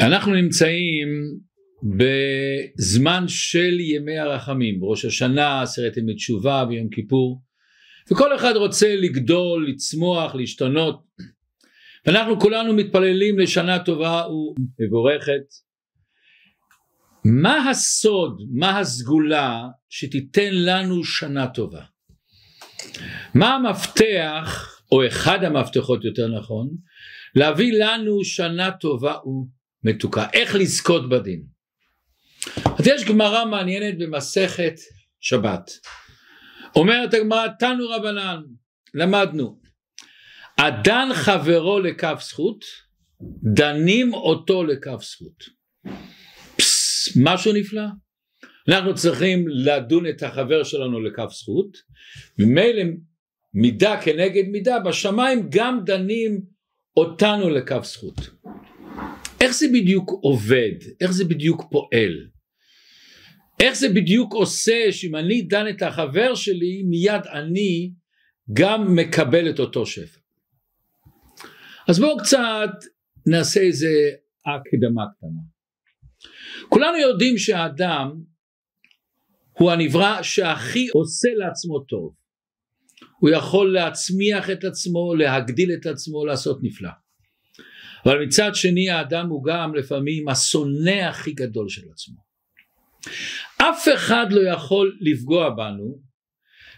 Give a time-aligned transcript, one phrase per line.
[0.00, 1.08] אנחנו נמצאים
[1.82, 7.42] בזמן של ימי הרחמים, ראש השנה, עשרת ימי תשובה ויום כיפור,
[8.10, 11.02] וכל אחד רוצה לגדול, לצמוח, להשתנות,
[12.06, 15.42] ואנחנו כולנו מתפללים לשנה טובה ומבורכת.
[17.24, 21.82] מה הסוד, מה הסגולה שתיתן לנו שנה טובה?
[23.34, 26.68] מה המפתח, או אחד המפתחות יותר נכון,
[27.34, 29.14] להביא לנו שנה טובה
[29.84, 30.26] ומתוקה?
[30.32, 31.42] איך לזכות בדין?
[32.78, 34.74] אז יש גמרא מעניינת במסכת
[35.20, 35.70] שבת.
[36.76, 38.42] אומרת הגמרא, תנו רבנן,
[38.94, 39.60] למדנו,
[40.58, 42.64] הדן חברו לכף זכות,
[43.54, 45.44] דנים אותו לכף זכות.
[46.56, 47.82] פס, משהו נפלא.
[48.68, 51.76] אנחנו צריכים לדון את החבר שלנו לכף זכות,
[52.38, 52.82] ממילא
[53.54, 56.40] מידה כנגד מידה, בשמיים גם דנים
[56.96, 58.30] אותנו לכף זכות.
[59.40, 60.72] איך זה בדיוק עובד?
[61.00, 62.26] איך זה בדיוק פועל?
[63.60, 67.92] איך זה בדיוק עושה שאם אני דן את החבר שלי מיד אני
[68.52, 70.20] גם מקבל את אותו שפע.
[71.88, 72.70] אז בואו קצת
[73.26, 74.10] נעשה איזה
[74.46, 75.40] הקדמה קטנה.
[76.68, 78.22] כולנו יודעים שהאדם
[79.52, 82.14] הוא הנברא שהכי עושה לעצמו טוב.
[83.20, 86.90] הוא יכול להצמיח את עצמו, להגדיל את עצמו, לעשות נפלא.
[88.04, 92.16] אבל מצד שני האדם הוא גם לפעמים השונא הכי גדול של עצמו.
[93.56, 96.00] אף אחד לא יכול לפגוע בנו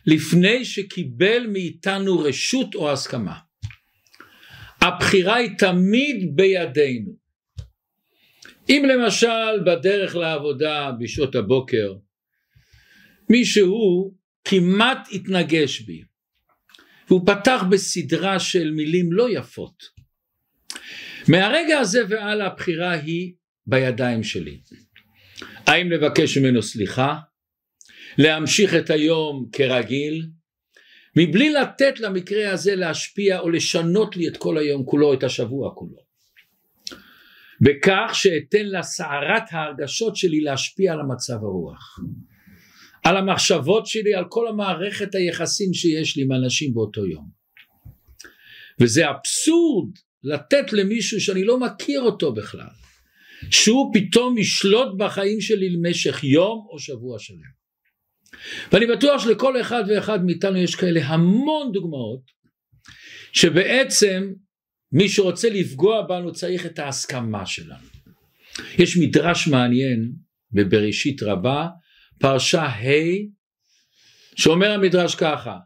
[0.07, 3.39] לפני שקיבל מאיתנו רשות או הסכמה.
[4.81, 7.23] הבחירה היא תמיד בידינו.
[8.69, 11.95] אם למשל בדרך לעבודה בשעות הבוקר
[13.29, 16.03] מישהו כמעט התנגש בי
[17.09, 19.83] והוא פתח בסדרה של מילים לא יפות
[21.29, 23.33] מהרגע הזה והלאה הבחירה היא
[23.67, 24.61] בידיים שלי
[25.67, 27.17] האם לבקש ממנו סליחה
[28.19, 30.27] להמשיך את היום כרגיל
[31.17, 35.97] מבלי לתת למקרה הזה להשפיע או לשנות לי את כל היום כולו, את השבוע כולו.
[37.61, 41.99] בכך שאתן לסערת ההרגשות שלי להשפיע על המצב הרוח,
[43.05, 47.29] על המחשבות שלי, על כל המערכת היחסים שיש לי עם אנשים באותו יום.
[48.81, 49.91] וזה אבסורד
[50.25, 52.67] לתת למישהו שאני לא מכיר אותו בכלל,
[53.51, 57.63] שהוא פתאום ישלוט בחיים שלי למשך יום או שבוע שלם.
[58.73, 62.23] ואני בטוח שלכל אחד ואחד מאיתנו יש כאלה המון דוגמאות
[63.33, 64.33] שבעצם
[64.93, 67.87] מי שרוצה לפגוע בנו צריך את ההסכמה שלנו.
[68.79, 70.13] יש מדרש מעניין
[70.53, 71.69] בבראשית רבה
[72.19, 72.87] פרשה ה'
[74.37, 75.57] שאומר המדרש ככה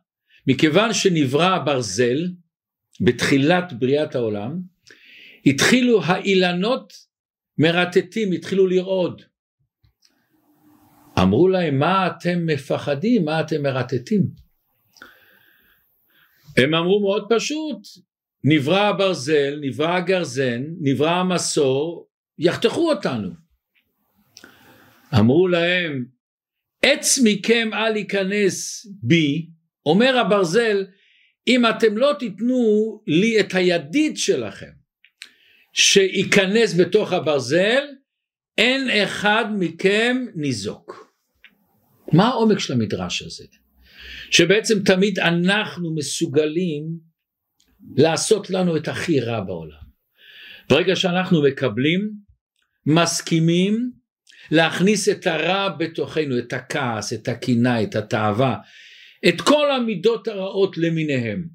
[0.46, 2.26] מכיוון שנברא הברזל
[3.00, 4.60] בתחילת בריאת העולם
[5.46, 6.92] התחילו האילנות
[7.58, 9.22] מרטטים התחילו לרעוד.
[11.18, 13.24] אמרו להם מה אתם מפחדים?
[13.24, 14.26] מה אתם מרטטים
[16.56, 17.78] הם אמרו מאוד פשוט
[18.44, 22.08] נברא הברזל נברא הגרזן נברא המסור
[22.38, 23.30] יחתכו אותנו.
[25.18, 26.04] אמרו להם
[26.82, 29.48] עץ מכם אל ייכנס בי
[29.86, 30.86] אומר הברזל
[31.48, 34.70] אם אתם לא תיתנו לי את הידית שלכם
[35.72, 37.82] שייכנס בתוך הברזל
[38.58, 41.12] אין אחד מכם ניזוק
[42.12, 43.44] מה העומק של המדרש הזה?
[44.30, 46.84] שבעצם תמיד אנחנו מסוגלים
[47.96, 49.86] לעשות לנו את הכי רע בעולם.
[50.68, 52.12] ברגע שאנחנו מקבלים,
[52.86, 53.90] מסכימים
[54.50, 58.56] להכניס את הרע בתוכנו, את הכעס, את הקינה, את התאווה,
[59.28, 61.48] את כל המידות הרעות למיניהם.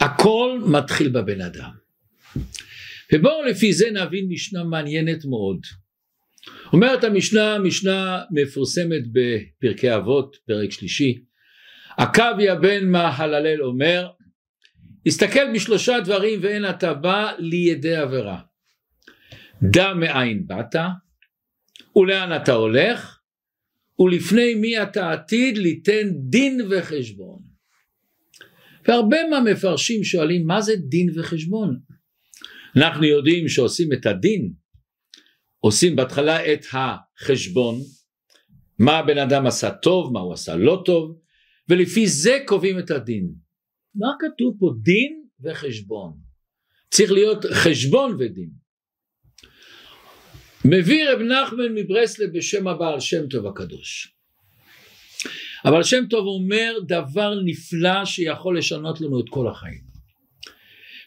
[0.00, 1.70] הכל מתחיל בבן אדם.
[3.12, 5.60] ובואו לפי זה נבין משנה מעניינת מאוד.
[6.72, 11.22] אומרת המשנה, משנה מפורסמת בפרקי אבות, פרק שלישי,
[11.96, 14.08] עקביה בן מהללל אומר,
[15.06, 18.40] הסתכל בשלושה דברים ואין אתה בא לידי עבירה.
[19.62, 20.76] דע מאין באת,
[21.96, 23.19] ולאן אתה הולך,
[24.00, 27.42] ולפני מי אתה עתיד ליתן דין וחשבון.
[28.88, 31.80] והרבה מהמפרשים שואלים מה זה דין וחשבון?
[32.76, 34.52] אנחנו יודעים שעושים את הדין
[35.58, 37.80] עושים בהתחלה את החשבון,
[38.78, 41.18] מה הבן אדם עשה טוב, מה הוא עשה לא טוב,
[41.68, 43.34] ולפי זה קובעים את הדין.
[43.94, 44.72] מה כתוב פה?
[44.82, 46.12] דין וחשבון.
[46.90, 48.50] צריך להיות חשבון ודין.
[50.64, 54.14] מביא רב נחמן מברסלב בשם הבעל שם טוב הקדוש.
[55.64, 59.80] אבל שם טוב אומר דבר נפלא שיכול לשנות לנו את כל החיים.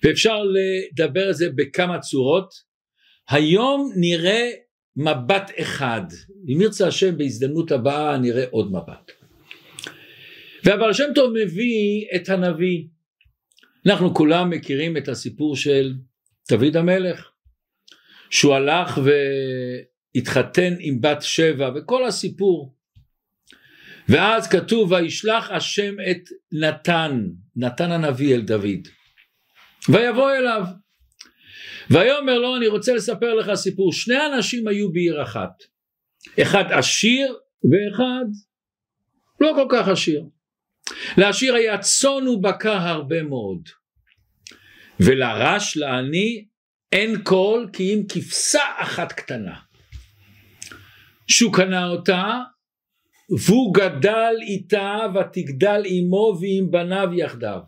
[0.04, 2.54] ואפשר לדבר על זה בכמה צורות,
[3.30, 4.50] היום נראה
[4.96, 6.02] מבט אחד,
[6.54, 9.12] אם ירצה השם בהזדמנות הבאה נראה עוד מבט.
[10.64, 12.84] והבעל שם טוב מביא את הנביא.
[13.86, 15.94] אנחנו כולם מכירים את הסיפור של
[16.50, 17.33] דוד המלך,
[18.34, 19.00] שהוא הלך
[20.16, 22.76] והתחתן עם בת שבע וכל הסיפור.
[24.10, 28.88] ואז כתוב וישלח השם את נתן, נתן הנביא אל דוד.
[29.90, 30.64] ויבוא אליו.
[31.90, 35.64] ויאמר לו אני רוצה לספר לך סיפור, שני אנשים היו בעיר אחת,
[36.42, 38.26] אחד עשיר ואחד
[39.40, 40.24] לא כל כך עשיר.
[41.18, 43.70] לעשיר היה צאן ובקר הרבה מאוד,
[45.00, 46.46] ולרש לעני
[46.94, 49.60] אין קול כי אם כבשה אחת קטנה.
[51.28, 52.40] שהוא קנה אותה
[53.48, 57.60] והוא גדל איתה ותגדל עמו ועם בניו יחדיו.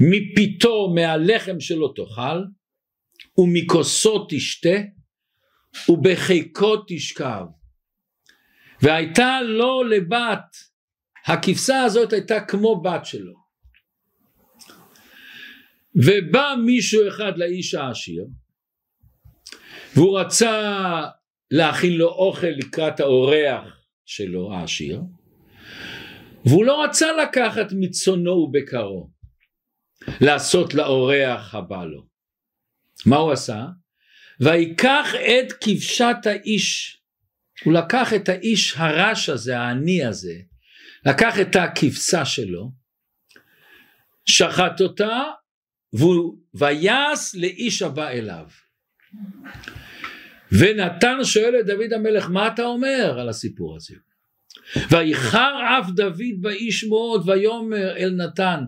[0.00, 2.44] מפיתו מהלחם שלו תאכל
[3.38, 4.78] ומכוסו תשתה
[5.88, 7.44] ובחיקו תשכב.
[8.82, 10.56] והייתה לו לבת
[11.26, 13.43] הכבשה הזאת הייתה כמו בת שלו.
[15.94, 18.26] ובא מישהו אחד לאיש העשיר
[19.94, 21.02] והוא רצה
[21.50, 25.00] להכין לו אוכל לקראת האורח שלו העשיר
[26.44, 29.10] והוא לא רצה לקחת מצונו ובקרו
[30.20, 32.06] לעשות לאורח הבא לו
[33.06, 33.64] מה הוא עשה?
[34.40, 36.98] ויקח את כבשת האיש
[37.64, 40.34] הוא לקח את האיש הרש הזה העני הזה
[41.06, 42.72] לקח את הכבשה שלו
[44.26, 45.22] שחט אותה
[46.54, 48.46] ויעש לאיש הבא אליו.
[50.52, 53.94] ונתן שואל את דוד המלך מה אתה אומר על הסיפור הזה?
[54.90, 58.64] ואיחר אף דוד באיש מאוד ויאמר אל נתן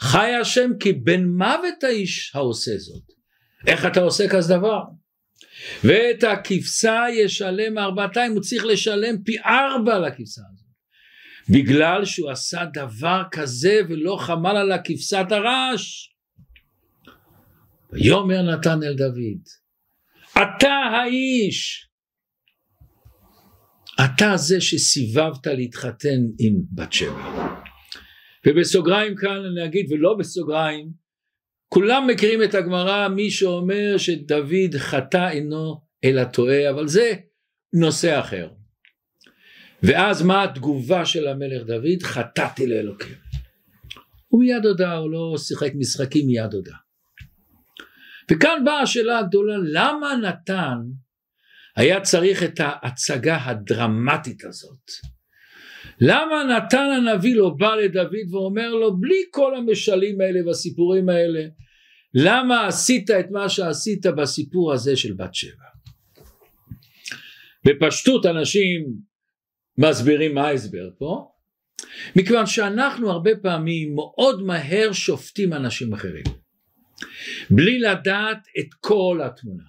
[0.00, 3.02] חי השם כי בן מוות האיש העושה זאת
[3.66, 4.82] איך אתה עושה כזה דבר?
[5.84, 10.70] ואת הכבשה ישלם ארבעתיים הוא צריך לשלם פי ארבע לכבשה הזאת.
[11.50, 16.09] בגלל שהוא עשה דבר כזה ולא חמל על הכבשת הרעש
[17.92, 19.42] ויאמר נתן אל דוד
[20.32, 21.86] אתה האיש!
[24.04, 27.56] אתה זה שסיבבת להתחתן עם בת שבע.
[28.46, 30.90] ובסוגריים כאן אני אגיד ולא בסוגריים
[31.68, 37.14] כולם מכירים את הגמרא מי שאומר שדוד חטא אינו אלא טועה אבל זה
[37.72, 38.48] נושא אחר.
[39.82, 42.02] ואז מה התגובה של המלך דוד?
[42.02, 43.14] חטאתי לאלוקים.
[44.28, 46.76] הוא מיד הודה הוא לא שיחק משחקים מיד הודה
[48.30, 50.78] וכאן באה השאלה הגדולה למה נתן
[51.76, 54.90] היה צריך את ההצגה הדרמטית הזאת?
[56.00, 61.44] למה נתן הנביא לא בא לדוד ואומר לו בלי כל המשלים האלה והסיפורים האלה
[62.14, 65.64] למה עשית את מה שעשית בסיפור הזה של בת שבע?
[67.66, 68.94] בפשטות אנשים
[69.78, 71.30] מסבירים מה ההסבר פה
[72.16, 76.39] מכיוון שאנחנו הרבה פעמים מאוד מהר שופטים אנשים אחרים
[77.50, 79.62] בלי לדעת את כל התמונה.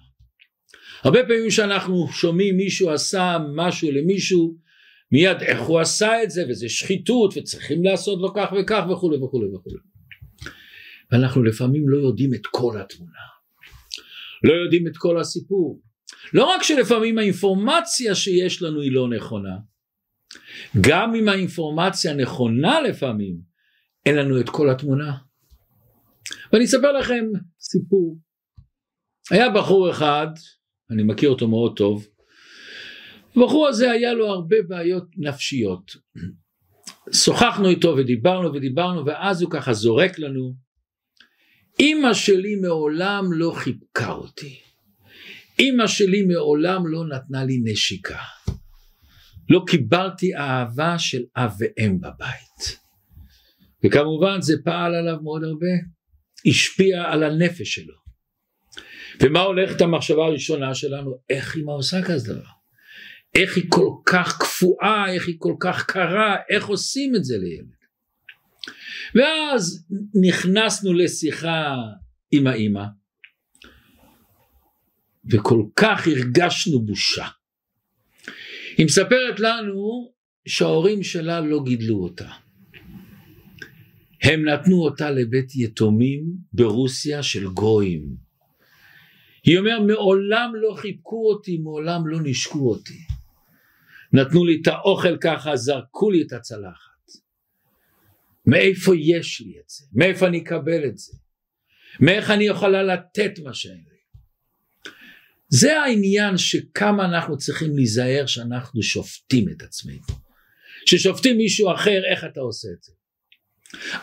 [1.02, 4.56] הרבה פעמים שאנחנו שומעים מישהו עשה משהו למישהו
[5.12, 9.46] מיד איך הוא עשה את זה וזה שחיתות וצריכים לעשות לו כך וכך וכולי וכולי
[9.54, 9.76] וכולי.
[11.12, 13.12] ואנחנו לפעמים לא יודעים את כל התמונה.
[14.44, 15.80] לא יודעים את כל הסיפור.
[16.34, 19.56] לא רק שלפעמים האינפורמציה שיש לנו היא לא נכונה,
[20.80, 23.36] גם אם האינפורמציה נכונה לפעמים,
[24.06, 25.16] אין לנו את כל התמונה.
[26.52, 27.24] ואני אספר לכם
[27.60, 28.18] סיפור.
[29.30, 30.26] היה בחור אחד,
[30.90, 32.06] אני מכיר אותו מאוד טוב,
[33.36, 35.96] הבחור הזה היה לו הרבה בעיות נפשיות.
[37.12, 40.54] שוחחנו איתו ודיברנו ודיברנו ואז הוא ככה זורק לנו
[41.80, 44.60] אמא שלי מעולם לא חיבקה אותי
[45.60, 48.18] אמא שלי מעולם לא נתנה לי נשיקה
[49.48, 52.78] לא קיבלתי אהבה של אב ואם בבית
[53.84, 55.66] וכמובן זה פעל עליו מאוד הרבה
[56.46, 57.94] השפיע על הנפש שלו.
[59.20, 61.18] ומה הולכת המחשבה הראשונה שלנו?
[61.30, 62.42] איך אמא עושה כזה דבר?
[63.34, 67.74] איך היא כל כך קפואה, איך היא כל כך קרה, איך עושים את זה לילד?
[69.14, 69.86] ואז
[70.28, 71.74] נכנסנו לשיחה
[72.30, 72.84] עם האימא,
[75.30, 77.26] וכל כך הרגשנו בושה.
[78.76, 80.12] היא מספרת לנו
[80.46, 82.30] שההורים שלה לא גידלו אותה.
[84.22, 88.16] הם נתנו אותה לבית יתומים ברוסיה של גויים.
[89.44, 92.98] היא אומרת מעולם לא חיבקו אותי, מעולם לא נשקו אותי.
[94.12, 96.92] נתנו לי את האוכל ככה, זרקו לי את הצלחת.
[98.46, 99.84] מאיפה יש לי את זה?
[99.92, 101.12] מאיפה אני אקבל את זה?
[102.00, 103.92] מאיך אני יכולה לתת מה שאין לי?
[105.48, 110.22] זה העניין שכמה אנחנו צריכים להיזהר שאנחנו שופטים את עצמנו.
[110.86, 112.92] ששופטים מישהו אחר איך אתה עושה את זה.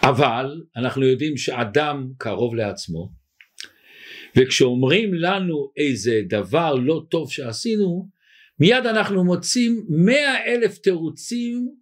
[0.04, 3.12] אבל אנחנו יודעים שאדם קרוב לעצמו
[4.38, 8.10] וכשאומרים לנו איזה דבר לא טוב שעשינו
[8.60, 11.76] מיד אנחנו מוצאים מאה אלף תירוצים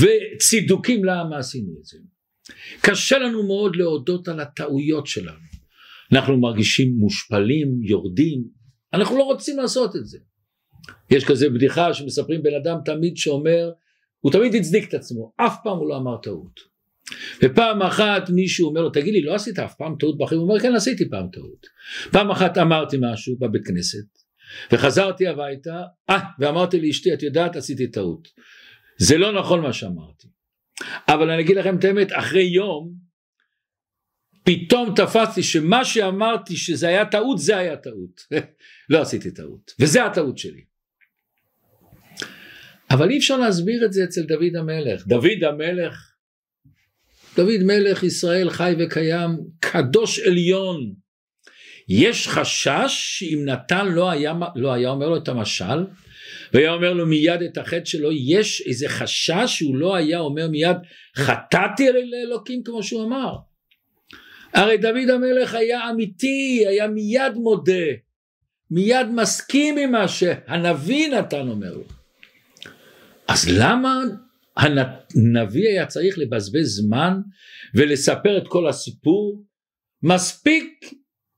[0.00, 1.98] וצידוקים למה עשינו את זה.
[2.82, 5.46] קשה לנו מאוד להודות על הטעויות שלנו.
[6.12, 8.44] אנחנו מרגישים מושפלים, יורדים,
[8.92, 10.18] אנחנו לא רוצים לעשות את זה.
[11.10, 13.70] יש כזה בדיחה שמספרים בן אדם תמיד שאומר,
[14.20, 16.76] הוא תמיד הצדיק את עצמו, אף פעם הוא לא אמר טעות.
[17.42, 20.40] ופעם אחת מישהו אומר לו, תגיד לי, לא עשית אף פעם טעות בחיים?
[20.40, 21.66] הוא אומר, כן, עשיתי פעם טעות.
[22.12, 24.06] פעם אחת אמרתי משהו בבית כנסת,
[24.72, 28.28] וחזרתי הביתה, אה, ואמרתי לאשתי, את יודעת, עשיתי טעות.
[28.98, 30.28] זה לא נכון מה שאמרתי.
[31.08, 32.92] אבל אני אגיד לכם את האמת, אחרי יום,
[34.44, 38.26] פתאום תפסתי שמה שאמרתי שזה היה טעות, זה היה טעות.
[38.90, 40.64] לא עשיתי טעות, וזה הטעות שלי.
[42.90, 45.06] אבל אי אפשר להסביר את זה אצל דוד המלך.
[45.06, 46.12] דוד המלך,
[47.36, 50.94] דוד מלך ישראל חי וקיים, קדוש עליון.
[51.88, 55.84] יש חשש שאם נתן לא היה, לא היה אומר לו את המשל,
[56.52, 60.76] והיה אומר לו מיד את החטא שלו, יש איזה חשש שהוא לא היה אומר מיד
[61.16, 63.36] חטאתי אל אלוקים כמו שהוא אמר.
[64.52, 67.86] הרי דוד המלך היה אמיתי, היה מיד מודה,
[68.70, 71.95] מיד מסכים עם מה שהנביא נתן אומר לו.
[73.28, 74.00] אז למה
[74.56, 77.12] הנביא היה צריך לבזבז זמן
[77.74, 79.44] ולספר את כל הסיפור?
[80.02, 80.94] מספיק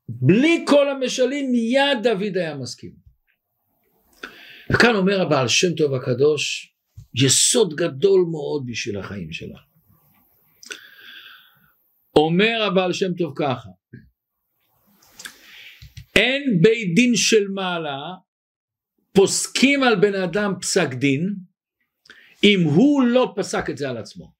[0.09, 2.92] בלי כל המשלים מיד דוד היה מסכים.
[4.73, 6.75] וכאן אומר הבעל שם טוב הקדוש
[7.14, 9.68] יסוד גדול מאוד בשביל החיים שלנו.
[12.16, 13.68] אומר הבעל שם טוב ככה
[16.16, 18.00] אין בית דין של מעלה
[19.12, 21.35] פוסקים על בן אדם פסק דין
[22.45, 24.33] אם הוא לא פסק את זה על עצמו.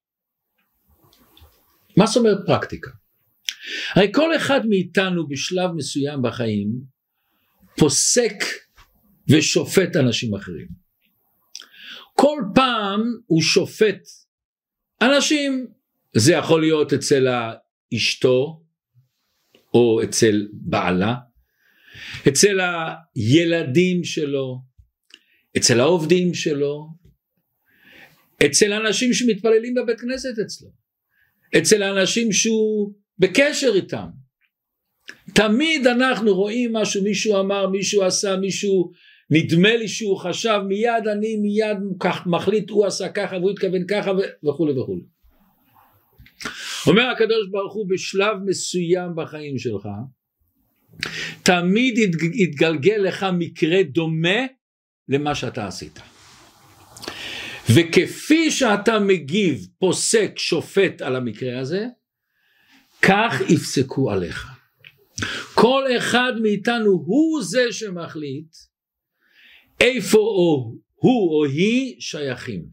[1.97, 2.91] מה זאת אומרת פרקטיקה?
[3.95, 6.69] הרי כל אחד מאיתנו בשלב מסוים בחיים
[7.79, 8.45] פוסק
[9.29, 10.69] ושופט אנשים אחרים.
[12.15, 14.01] כל פעם הוא שופט
[15.03, 15.67] אנשים,
[16.17, 17.27] זה יכול להיות אצל
[17.95, 18.63] אשתו
[19.75, 21.15] או אצל בעלה,
[22.29, 24.63] אצל הילדים שלו,
[25.57, 26.89] אצל העובדים שלו,
[28.47, 30.69] אצל אנשים שמתפללים בבית כנסת אצלו,
[31.59, 34.07] אצל האנשים שהוא בקשר איתם.
[35.35, 38.93] תמיד אנחנו רואים משהו, מישהו אמר, מישהו עשה, מישהו,
[39.31, 44.13] נדמה לי שהוא חשב, מיד אני מיד כך מחליט, הוא עשה ככה והוא התכוון ככה
[44.49, 45.03] וכולי וכולי.
[46.87, 49.89] אומר הקדוש ברוך הוא בשלב מסוים בחיים שלך,
[51.43, 51.99] תמיד
[52.35, 54.39] יתגלגל לך מקרה דומה
[55.09, 56.01] למה שאתה עשית.
[57.75, 61.87] וכפי שאתה מגיב, פוסק, שופט על המקרה הזה,
[63.03, 64.47] כך יפסקו עליך.
[65.55, 68.57] כל אחד מאיתנו הוא זה שמחליט
[69.81, 72.65] איפה או הוא או היא שייכים.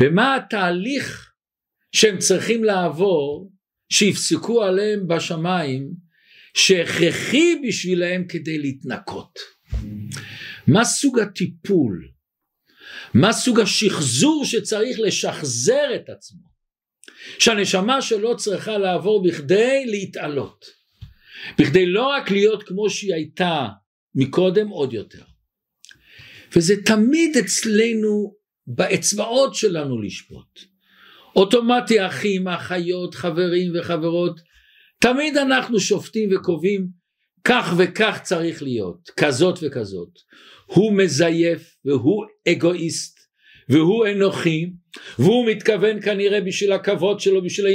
[0.00, 1.32] ומה התהליך
[1.92, 3.52] שהם צריכים לעבור,
[3.92, 5.90] שיפסקו עליהם בשמיים,
[6.54, 9.38] שהכרחי בשבילהם כדי להתנקות.
[10.66, 12.15] מה סוג הטיפול?
[13.20, 16.42] מה סוג השחזור שצריך לשחזר את עצמו?
[17.38, 20.64] שהנשמה שלו צריכה לעבור בכדי להתעלות.
[21.58, 23.66] בכדי לא רק להיות כמו שהיא הייתה
[24.14, 25.22] מקודם עוד יותר.
[26.56, 28.34] וזה תמיד אצלנו
[28.66, 30.60] באצבעות שלנו לשפוט.
[31.36, 34.40] אוטומטי אחים, אחיות, חברים וחברות,
[35.00, 36.88] תמיד אנחנו שופטים וקובעים
[37.44, 40.18] כך וכך צריך להיות, כזאת וכזאת.
[40.66, 43.18] הוא מזייף והוא אגואיסט
[43.68, 44.70] והוא אנוכי
[45.18, 47.66] והוא מתכוון כנראה בשביל הכבוד שלו, בשביל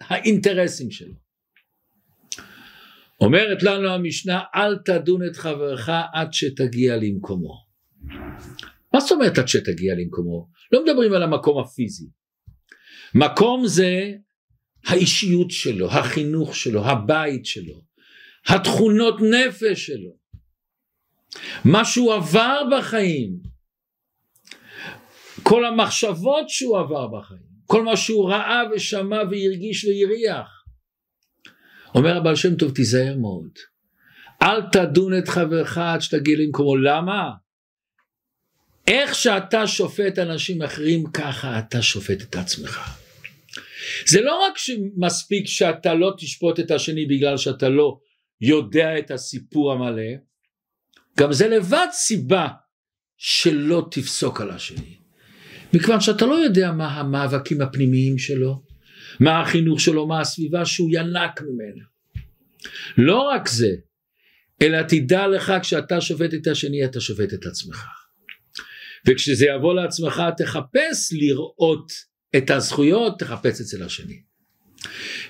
[0.00, 1.14] האינטרסים שלו.
[3.20, 7.64] אומרת לנו המשנה אל תדון את חברך עד שתגיע למקומו.
[8.94, 10.48] מה זאת אומרת עד שתגיע למקומו?
[10.72, 12.06] לא מדברים על המקום הפיזי.
[13.14, 14.12] מקום זה
[14.86, 17.82] האישיות שלו, החינוך שלו, הבית שלו,
[18.46, 20.23] התכונות נפש שלו,
[21.64, 23.38] מה שהוא עבר בחיים,
[25.42, 30.64] כל המחשבות שהוא עבר בחיים, כל מה שהוא ראה ושמע והרגיש והריח.
[31.94, 33.48] אומר הבעל שם טוב תיזהר מאוד,
[34.42, 37.30] אל תדון את חברך עד שתגיע למקומו, למה?
[38.86, 43.00] איך שאתה שופט אנשים אחרים ככה אתה שופט את עצמך.
[44.06, 47.98] זה לא רק שמספיק שאתה לא תשפוט את השני בגלל שאתה לא
[48.40, 50.12] יודע את הסיפור המלא,
[51.18, 52.48] גם זה לבד סיבה
[53.16, 54.96] שלא תפסוק על השני.
[55.72, 58.62] מכיוון שאתה לא יודע מה המאבקים הפנימיים שלו,
[59.20, 61.84] מה החינוך שלו, מה הסביבה שהוא ינק ממנה.
[62.98, 63.74] לא רק זה,
[64.62, 67.86] אלא תדע לך כשאתה שופט את השני אתה שופט את עצמך.
[69.06, 71.92] וכשזה יבוא לעצמך תחפש לראות
[72.36, 74.22] את הזכויות, תחפש אצל השני.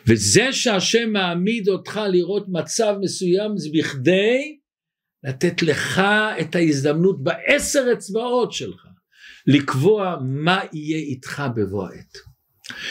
[0.07, 4.59] וזה שהשם מעמיד אותך לראות מצב מסוים זה בכדי
[5.25, 6.03] לתת לך
[6.41, 8.87] את ההזדמנות בעשר אצבעות שלך
[9.47, 12.17] לקבוע מה יהיה איתך בבוא העת.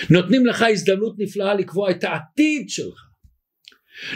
[0.10, 3.00] נותנים לך הזדמנות נפלאה לקבוע את העתיד שלך.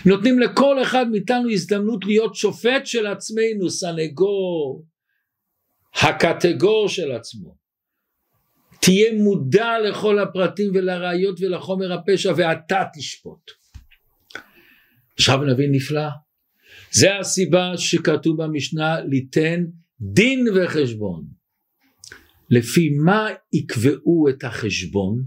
[0.05, 4.85] נותנים לכל אחד מאיתנו הזדמנות להיות שופט של עצמנו, סנגור,
[6.01, 7.57] הקטגור של עצמו.
[8.81, 13.51] תהיה מודע לכל הפרטים ולראיות ולחומר הפשע ואתה תשפוט.
[15.19, 16.26] עכשיו נבין נפלא.
[16.91, 19.63] זה הסיבה שכתוב במשנה ליתן
[20.01, 21.25] דין וחשבון.
[22.49, 25.23] לפי מה יקבעו את החשבון?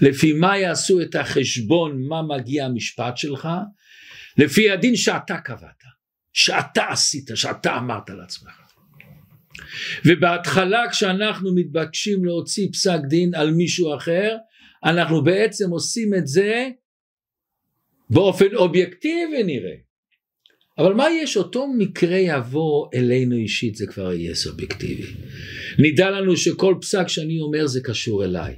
[0.00, 3.48] לפי מה יעשו את החשבון מה מגיע המשפט שלך?
[4.38, 5.82] לפי הדין שאתה קבעת,
[6.32, 8.60] שאתה עשית, שאתה אמרת לעצמך.
[10.06, 14.36] ובהתחלה כשאנחנו מתבקשים להוציא פסק דין על מישהו אחר,
[14.84, 16.68] אנחנו בעצם עושים את זה
[18.10, 19.89] באופן אובייקטיבי נראה.
[20.80, 25.02] אבל מה יש אותו מקרה יבוא אלינו אישית זה כבר יהיה סובייקטיבי.
[25.78, 28.56] נדע לנו שכל פסק שאני אומר זה קשור אליי.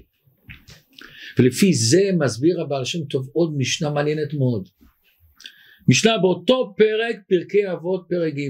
[1.38, 4.68] ולפי זה מסביר הבעל שם טוב עוד משנה מעניינת מאוד.
[5.88, 8.48] משנה באותו פרק, פרקי אבות, פרק ג'.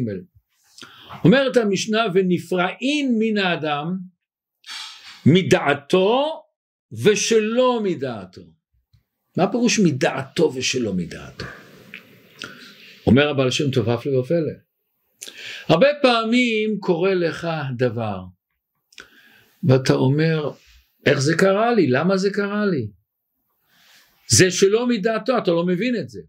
[1.25, 3.97] אומרת המשנה ונפרעין מן האדם
[5.27, 6.43] מדעתו
[7.05, 8.43] ושלא מדעתו.
[9.37, 11.62] מה פירוש מדעתו ושלא מדעתו?
[13.07, 14.53] אומר הבעל שם טוב הפלא ופלא.
[15.69, 18.21] הרבה פעמים קורה לך דבר
[19.69, 20.51] ואתה אומר
[21.07, 21.87] איך זה קרה לי?
[21.87, 22.89] למה זה קרה לי?
[24.29, 26.21] זה שלא מדעתו, אתה לא מבין את זה.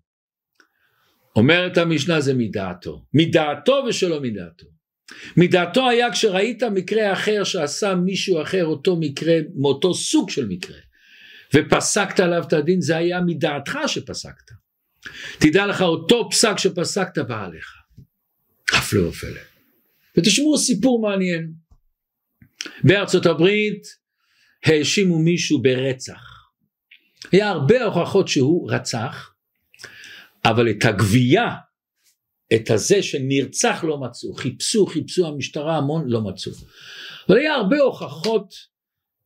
[1.36, 3.06] אומרת המשנה זה מדעתו.
[3.14, 4.66] מדעתו ושלא מדעתו.
[5.38, 10.78] מדעתו היה כשראית מקרה אחר שעשה מישהו אחר אותו מקרה מאותו סוג של מקרה
[11.56, 14.63] ופסקת עליו את הדין זה היה מדעתך שפסקת.
[15.40, 17.74] תדע לך אותו פסק שפסקת בא עליך.
[18.74, 19.42] הפלא ופלא.
[20.18, 21.54] ותשמעו סיפור מעניין.
[22.84, 23.84] בארצות הברית
[24.66, 26.22] האשימו מישהו ברצח.
[27.32, 29.34] היה הרבה הוכחות שהוא רצח,
[30.46, 31.50] אבל את הגבייה,
[32.56, 36.52] את הזה שנרצח לא מצאו, חיפשו, חיפשו המשטרה המון, לא מצאו.
[37.30, 38.54] אבל היה הרבה הוכחות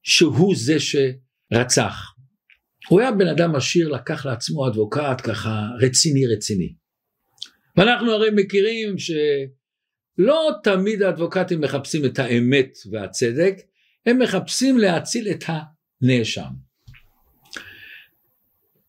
[0.04, 2.17] שהוא זה שרצח.
[2.90, 6.74] הוא היה בן אדם עשיר, לקח לעצמו אדבוקט ככה רציני רציני.
[7.78, 13.56] ואנחנו הרי מכירים שלא תמיד האדבוקטים מחפשים את האמת והצדק,
[14.06, 16.50] הם מחפשים להציל את הנאשם.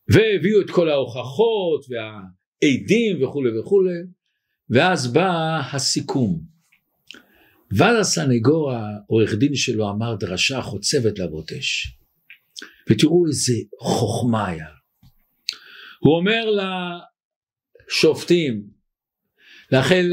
[0.08, 3.98] והביאו את כל ההוכחות והעדים וכולי וכולי,
[4.70, 6.40] ואז בא הסיכום.
[7.70, 11.97] ואז הסנגור העורך דין שלו אמר דרשה חוצבת לאבות אש.
[12.90, 14.66] ותראו איזה חוכמה היה.
[16.00, 16.44] הוא אומר
[17.90, 18.62] לשופטים,
[19.72, 20.04] לכן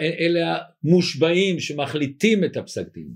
[0.00, 3.08] אלה המושבעים שמחליטים את הפסק דין,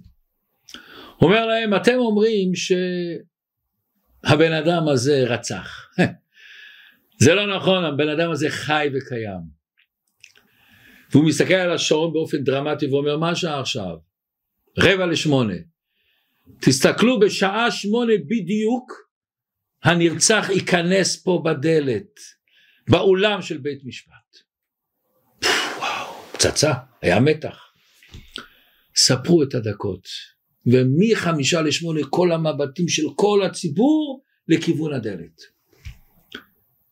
[1.23, 5.89] אומר להם אתם אומרים שהבן אדם הזה רצח.
[7.23, 9.61] זה לא נכון הבן אדם הזה חי וקיים.
[11.13, 13.97] והוא מסתכל על השעון באופן דרמטי ואומר מה השעה עכשיו?
[14.79, 15.55] רבע לשמונה
[16.61, 18.93] תסתכלו בשעה שמונה בדיוק
[19.85, 22.21] הנרצח ייכנס פה בדלת
[22.89, 24.39] באולם של בית משפט
[25.79, 27.71] וואו פצצה היה מתח
[28.97, 30.09] ספרו את הדקות
[30.67, 35.41] ומחמישה לשמונה כל המבטים של כל הציבור לכיוון הדלת.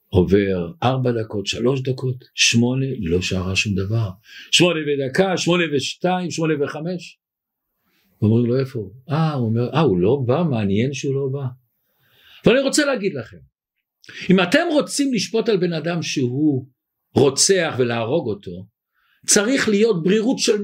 [0.08, 4.10] עובר ארבע דקות, שלוש דקות, שמונה, לא שרה שום דבר.
[4.50, 7.18] שמונה ודקה, שמונה ושתיים, שמונה וחמש.
[8.22, 8.92] אומרים לו איפה הוא?
[9.10, 10.42] אה, הוא אומר, אה, הוא לא בא?
[10.50, 11.46] מעניין שהוא לא בא.
[12.44, 13.38] אבל אני רוצה להגיד לכם,
[14.30, 16.66] אם אתם רוצים לשפוט על בן אדם שהוא
[17.14, 18.66] רוצח ולהרוג אותו,
[19.26, 20.58] צריך להיות ברירות של 100%,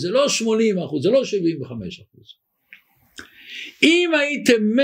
[0.00, 1.24] זה לא 80%, זה לא 75%.
[3.82, 4.80] אם הייתם 100%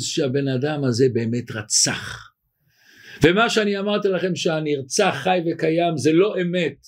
[0.00, 2.30] שהבן אדם הזה באמת רצח,
[3.22, 6.86] ומה שאני אמרתי לכם שהנרצח חי וקיים זה לא אמת,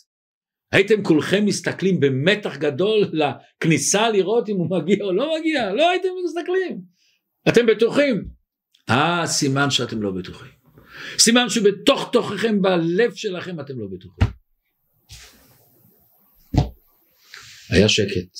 [0.72, 6.08] הייתם כולכם מסתכלים במתח גדול לכניסה לראות אם הוא מגיע או לא מגיע, לא הייתם
[6.24, 6.80] מסתכלים,
[7.48, 8.28] אתם בטוחים.
[8.90, 10.50] אה, סימן שאתם לא בטוחים.
[11.18, 14.28] סימן שבתוך תוככם בלב שלכם אתם לא בטוחים.
[17.70, 18.36] היה שקט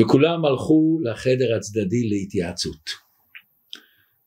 [0.00, 2.90] וכולם הלכו לחדר הצדדי להתייעצות.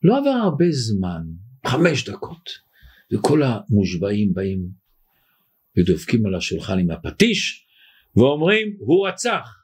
[0.03, 1.21] לא עבר הרבה זמן,
[1.67, 2.49] חמש דקות,
[3.13, 4.86] וכל המושבעים באים
[5.77, 7.67] ודופקים על השולחן עם הפטיש
[8.15, 9.57] ואומרים הוא רצח.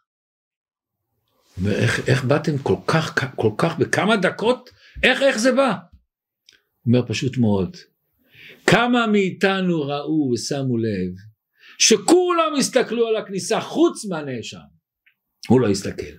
[1.57, 4.69] ואיך איך באתם כל כך, כל כך בכמה דקות?
[5.03, 5.73] איך, איך זה בא?
[6.87, 7.77] אומר פשוט מאוד,
[8.65, 11.13] כמה מאיתנו ראו ושמו לב
[11.79, 14.57] שכולם הסתכלו על הכניסה חוץ מהנאשם,
[15.47, 16.13] הוא לא הסתכל,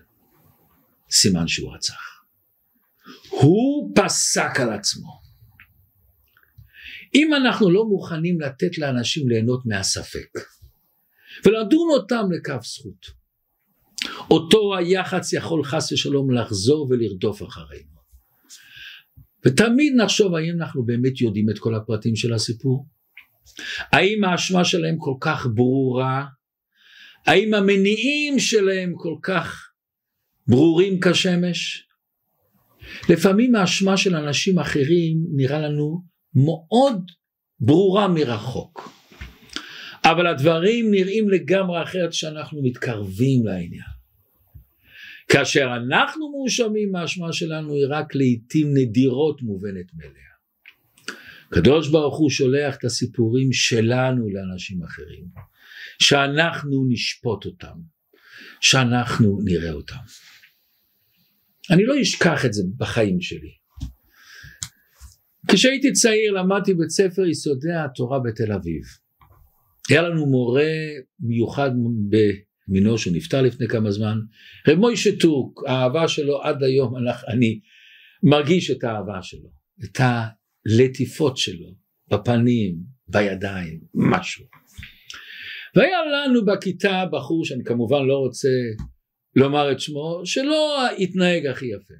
[1.10, 2.14] סימן שהוא רצח.
[3.30, 5.23] הוא פסק על עצמו.
[7.14, 10.28] אם אנחנו לא מוכנים לתת לאנשים ליהנות מהספק
[11.44, 13.06] ולדון אותם לכף זכות,
[14.30, 17.94] אותו היח"צ יכול חס ושלום לחזור ולרדוף אחרינו.
[19.46, 22.86] ותמיד נחשוב האם אנחנו באמת יודעים את כל הפרטים של הסיפור?
[23.92, 26.24] האם האשמה שלהם כל כך ברורה?
[27.26, 29.68] האם המניעים שלהם כל כך
[30.46, 31.86] ברורים כשמש?
[33.08, 37.10] לפעמים האשמה של אנשים אחרים נראה לנו מאוד
[37.60, 38.90] ברורה מרחוק.
[40.04, 43.94] אבל הדברים נראים לגמרי אחרת כשאנחנו מתקרבים לעניין.
[45.28, 50.34] כאשר אנחנו מואשמים האשמה שלנו היא רק לעיתים נדירות מובנת מאליה.
[51.50, 55.26] קדוש ברוך הוא שולח את הסיפורים שלנו לאנשים אחרים,
[56.02, 57.74] שאנחנו נשפוט אותם,
[58.60, 60.04] שאנחנו נראה אותם.
[61.70, 63.63] אני לא אשכח את זה בחיים שלי.
[65.48, 68.82] כשהייתי צעיר למדתי בית ספר יסודי התורה בתל אביב.
[69.90, 70.70] היה לנו מורה
[71.20, 71.70] מיוחד
[72.68, 74.18] במינו שנפטר לפני כמה זמן,
[74.68, 76.94] רב מוישה טורק, האהבה שלו עד היום,
[77.28, 77.60] אני
[78.22, 79.48] מרגיש את האהבה שלו,
[79.84, 81.74] את הלטיפות שלו,
[82.10, 82.76] בפנים,
[83.08, 84.44] בידיים, משהו.
[85.76, 88.48] והיה לנו בכיתה בחור שאני כמובן לא רוצה
[89.36, 91.94] לומר את שמו, שלא התנהג הכי יפה.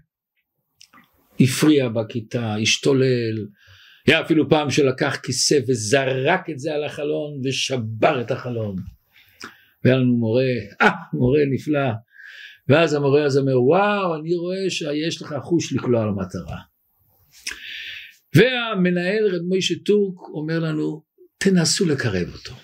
[1.40, 3.47] הפריע בכיתה, השתולל,
[4.07, 8.77] היה אפילו פעם שלקח כיסא וזרק את זה על החלון ושבר את החלון.
[9.85, 10.44] והיה לנו מורה,
[10.83, 11.90] אה, מורה נפלא.
[12.68, 16.59] ואז המורה הזה אומר, וואו, אני רואה שיש לך חוש לקלוע על המטרה.
[18.35, 21.03] והמנהל רב מוישה טורק אומר לנו,
[21.38, 22.55] תנסו לקרב אותו.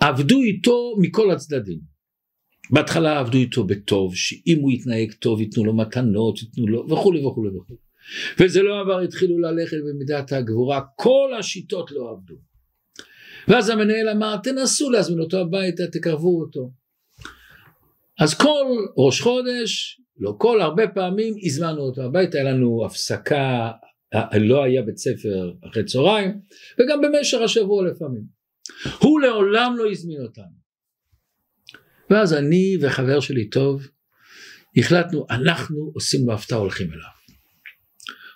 [0.00, 1.91] עבדו איתו מכל הצדדים.
[2.72, 7.56] בהתחלה עבדו איתו בטוב, שאם הוא יתנהג טוב ייתנו לו מתנות, ייתנו לו וכולי וכולי
[7.56, 7.78] וכולי.
[8.40, 12.34] וזה לא עבר, התחילו ללכת במידת הגבורה, כל השיטות לא עבדו.
[13.48, 16.70] ואז המנהל אמר, תנסו להזמין אותו הביתה, תקרבו אותו.
[18.20, 23.70] אז כל ראש חודש, לא כל, הרבה פעמים הזמנו אותו הביתה, היה לנו הפסקה,
[24.40, 26.40] לא היה בית ספר אחרי צהריים,
[26.78, 28.22] וגם במשך השבוע לפעמים.
[28.98, 30.61] הוא לעולם לא הזמין אותנו.
[32.10, 33.88] ואז אני וחבר שלי טוב,
[34.76, 37.10] החלטנו, אנחנו עושים לו הפתעה, הולכים אליו.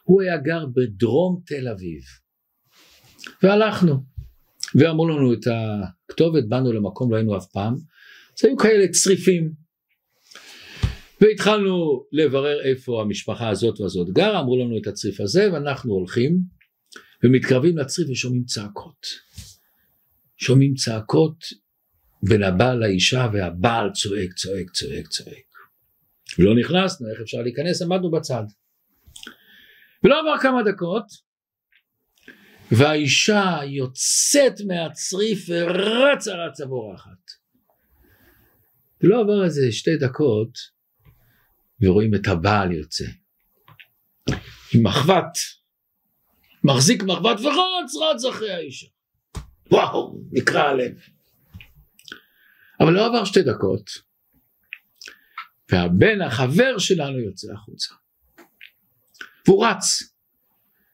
[0.04, 2.02] הוא היה גר בדרום תל אביב.
[3.42, 4.02] והלכנו,
[4.74, 7.74] ואמרו לנו את הכתובת, באנו למקום, לא היינו אף פעם,
[8.38, 9.52] אז היו כאלה צריפים.
[11.20, 16.38] והתחלנו לברר איפה המשפחה הזאת והזאת גרה, אמרו לנו את הצריף הזה, ואנחנו הולכים,
[17.24, 19.06] ומתקרבים לצריף ושומעים צעקות.
[20.36, 21.44] שומעים צעקות
[22.28, 25.46] בין הבעל לאישה, והבעל צועק, צועק, צועק, צועק.
[26.38, 27.82] לא נכנסנו, איך אפשר להיכנס?
[27.82, 28.42] עמדנו בצד.
[30.04, 31.04] ולא עבר כמה דקות
[32.72, 37.30] והאישה יוצאת מהצריף ורצה רצה בורחת.
[39.02, 40.58] ולא עבר איזה שתי דקות
[41.80, 43.04] ורואים את הבעל יוצא
[44.74, 45.38] עם מחבת
[46.64, 48.86] מחזיק מחבת ורץ רץ אחרי האישה
[49.70, 50.92] וואו נקרע הלב
[52.80, 53.90] אבל לא עבר שתי דקות
[55.72, 57.94] והבן החבר שלנו יוצא החוצה
[59.46, 60.02] והוא רץ,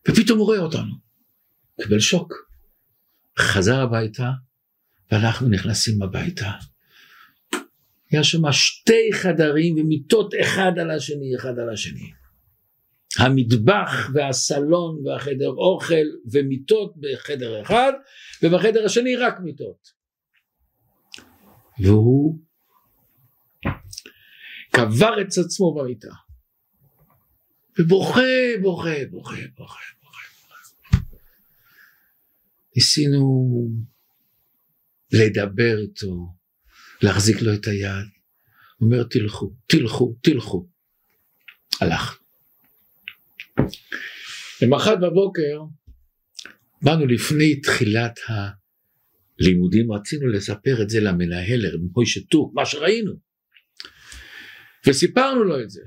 [0.09, 0.95] ופתאום הוא רואה אותנו,
[1.83, 2.53] קיבל שוק.
[3.39, 4.31] חזר הביתה,
[5.13, 6.51] ואנחנו נכנסים הביתה.
[8.11, 12.13] היה שם שתי חדרים ומיטות אחד על השני, אחד על השני.
[13.19, 17.93] המטבח והסלון והחדר אוכל ומיטות בחדר אחד,
[18.43, 20.02] ובחדר השני רק מיטות.
[21.81, 22.39] והוא
[24.71, 26.15] קבר את עצמו במיטה.
[27.79, 28.21] ובוכה,
[28.63, 30.99] בוכה, בוכה, בוכה, בוכה.
[32.77, 33.69] ניסינו
[35.13, 36.35] לדבר איתו,
[37.03, 38.07] להחזיק לו את היד.
[38.81, 40.69] אומר תלכו, תלכו, תלכו.
[41.81, 42.19] הלך.
[44.63, 45.63] למחרת בבוקר
[46.83, 48.19] באנו לפני תחילת
[49.43, 51.61] הלימודים, רצינו לספר את זה למנהל,
[51.95, 53.13] מוישה טוק, מה שראינו.
[54.87, 55.81] וסיפרנו לו את זה.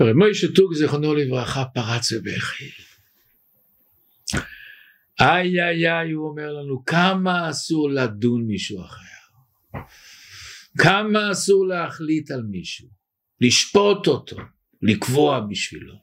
[0.00, 2.70] ורב מוישה טוק זיכרונו לברכה פרץ בבכי.
[5.20, 9.78] איי איי איי הוא אומר לנו כמה אסור לדון מישהו אחר.
[10.78, 12.88] כמה אסור להחליט על מישהו.
[13.40, 14.36] לשפוט אותו.
[14.82, 15.94] לקבוע בשבילו.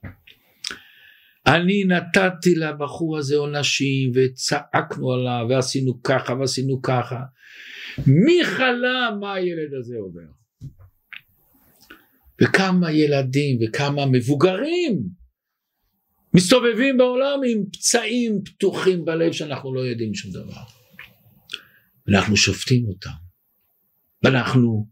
[1.47, 7.19] אני נתתי לבחור הזה עונשים וצעקנו עליו ועשינו ככה ועשינו ככה.
[8.07, 10.43] מי חלם מה הילד הזה עובר?
[12.41, 15.03] וכמה ילדים וכמה מבוגרים
[16.33, 20.61] מסתובבים בעולם עם פצעים פתוחים בלב שאנחנו לא יודעים שום דבר.
[22.09, 23.09] אנחנו שופטים אותם
[24.23, 24.87] ואנחנו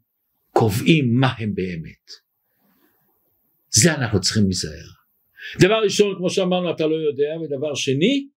[0.52, 2.12] קובעים מה הם באמת.
[3.70, 5.01] זה אנחנו צריכים להיזהר.
[5.60, 8.28] דבר ראשון כמו שאמרנו אתה לא יודע ודבר שני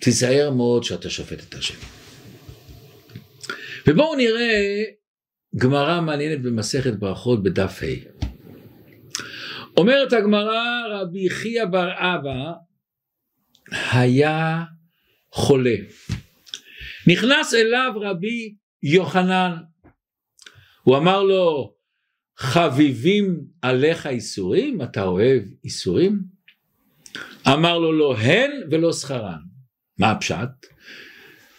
[0.00, 1.84] תיזהר מאוד שאתה שופט את השני.
[3.86, 4.82] ובואו נראה
[5.56, 8.22] גמרא מעניינת במסכת ברכות בדף ה'.
[9.76, 12.52] אומרת הגמרא רבי חייא בר אבא
[13.92, 14.62] היה
[15.32, 15.74] חולה.
[17.06, 19.52] נכנס אליו רבי יוחנן.
[20.82, 21.74] הוא אמר לו
[22.36, 24.82] חביבים עליך איסורים?
[24.82, 26.20] אתה אוהב איסורים?
[27.48, 29.38] אמר לו לא הן ולא שכרן.
[29.98, 30.48] מה הפשט?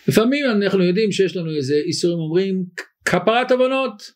[0.07, 2.65] לפעמים אנחנו יודעים שיש לנו איזה איסורים אומרים
[3.05, 4.11] כפרת עוונות.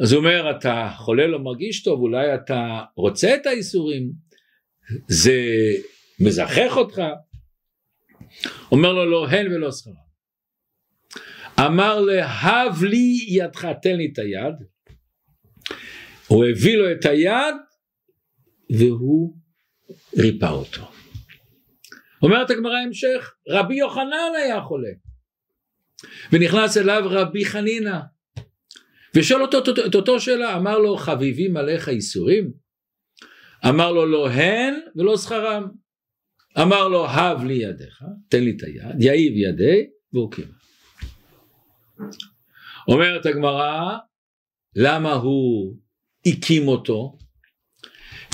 [0.00, 4.12] אז הוא אומר אתה חולה לא מרגיש טוב אולי אתה רוצה את האיסורים
[5.08, 5.42] זה
[6.20, 7.02] מזכך אותך
[8.72, 9.92] אומר לו לא הן ולא שכרן
[11.60, 14.54] אמר להב לי ידך תן לי את היד
[16.32, 17.54] הוא הביא לו את היד
[18.78, 19.36] והוא
[20.18, 20.82] ריפא אותו.
[22.22, 24.88] אומרת הגמרא המשך, רבי יוחנן היה חולה
[26.32, 27.98] ונכנס אליו רבי חנינא
[29.16, 32.52] ושואל אותו את אותו שאלה, אמר לו חביבים עליך איסורים?
[33.68, 35.68] אמר לו לא הן ולא שכרם.
[36.62, 40.54] אמר לו הב לי ידיך, תן לי את היד, יעיב ידי והוא קימה.
[42.88, 43.98] אומרת הגמרא,
[44.76, 45.76] למה הוא
[46.26, 47.18] הקים אותו,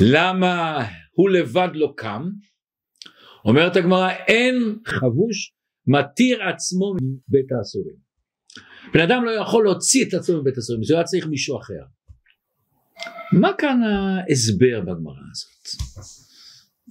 [0.01, 2.31] למה הוא לבד לא קם,
[3.45, 5.53] אומרת הגמרא אין חבוש
[5.87, 7.97] מתיר עצמו מבית האסורים.
[8.95, 11.83] בן אדם לא יכול להוציא את עצמו מבית האסורים, זה היה צריך מישהו אחר.
[13.33, 15.99] מה כאן ההסבר בגמרא הזאת?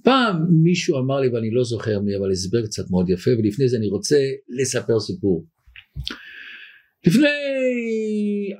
[0.04, 3.76] פעם מישהו אמר לי ואני לא זוכר מי אבל הסבר קצת מאוד יפה ולפני זה
[3.76, 4.16] אני רוצה
[4.48, 5.46] לספר סיפור.
[7.06, 7.28] לפני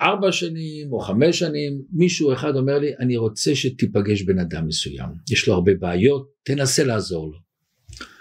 [0.01, 5.09] ארבע שנים או חמש שנים מישהו אחד אומר לי אני רוצה שתיפגש בן אדם מסוים
[5.31, 7.39] יש לו הרבה בעיות תנסה לעזור לו.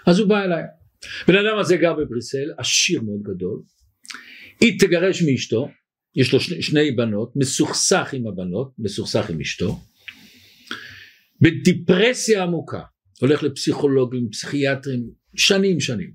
[0.06, 0.62] אז הוא בא אליי.
[1.28, 3.62] בן אדם הזה גר בבריסל עשיר מאוד גדול.
[4.60, 5.68] היא תגרש מאשתו
[6.14, 9.80] יש לו שני, שני בנות מסוכסך עם הבנות מסוכסך עם אשתו.
[11.40, 12.80] בדיפרסיה עמוקה
[13.20, 16.10] הולך לפסיכולוגים פסיכיאטרים שנים שנים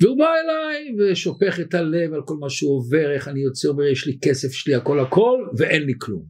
[0.00, 3.84] והוא בא אליי ושופך את הלב על כל מה שהוא עובר, איך אני יוצא, אומר
[3.84, 6.24] יש לי כסף, יש לי הכל הכל ואין לי כלום.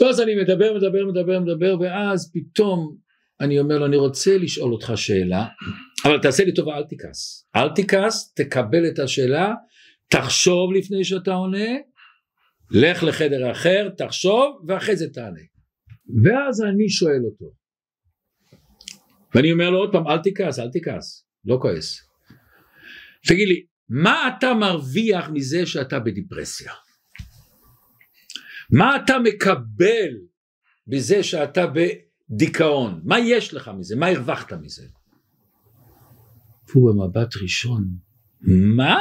[0.00, 2.96] ואז אני מדבר, מדבר, מדבר, מדבר, ואז פתאום
[3.40, 5.46] אני אומר לו, אני רוצה לשאול אותך שאלה,
[6.04, 7.48] אבל תעשה לי טובה, אל תכעס.
[7.56, 9.54] אל תכעס, תקבל את השאלה,
[10.10, 11.68] תחשוב לפני שאתה עונה,
[12.70, 15.40] לך לחדר אחר, תחשוב, ואחרי זה תענה.
[16.24, 17.52] ואז אני שואל אותו,
[19.34, 22.08] ואני אומר לו עוד פעם אל תכעס אל תכעס לא כועס.
[23.26, 26.72] תגיד לי מה אתה מרוויח מזה שאתה בדיפרסיה?
[28.70, 30.10] מה אתה מקבל
[30.86, 33.00] בזה שאתה בדיכאון?
[33.04, 33.96] מה יש לך מזה?
[33.96, 34.86] מה הרווחת מזה?
[36.72, 37.84] הוא במבט ראשון.
[38.76, 38.98] מה?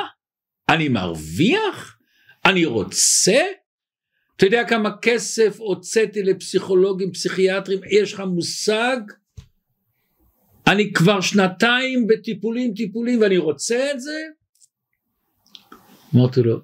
[0.69, 1.97] אני מרוויח?
[2.45, 3.41] אני רוצה?
[4.35, 7.79] אתה יודע כמה כסף הוצאתי לפסיכולוגים פסיכיאטרים?
[7.89, 8.97] יש לך מושג
[10.71, 14.23] אני כבר שנתיים בטיפולים טיפולים ואני רוצה את זה?
[16.15, 16.61] אמרתי לו,